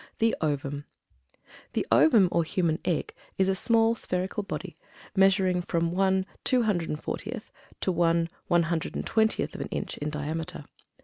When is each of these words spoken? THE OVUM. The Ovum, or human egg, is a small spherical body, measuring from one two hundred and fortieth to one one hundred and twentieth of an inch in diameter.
THE 0.17 0.35
OVUM. 0.41 0.85
The 1.73 1.85
Ovum, 1.91 2.27
or 2.31 2.43
human 2.43 2.79
egg, 2.83 3.13
is 3.37 3.47
a 3.47 3.53
small 3.53 3.93
spherical 3.93 4.41
body, 4.41 4.75
measuring 5.15 5.61
from 5.61 5.91
one 5.91 6.25
two 6.43 6.63
hundred 6.63 6.89
and 6.89 6.99
fortieth 6.99 7.51
to 7.81 7.91
one 7.91 8.27
one 8.47 8.63
hundred 8.63 8.95
and 8.95 9.05
twentieth 9.05 9.53
of 9.53 9.61
an 9.61 9.67
inch 9.69 9.97
in 9.99 10.09
diameter. 10.09 10.65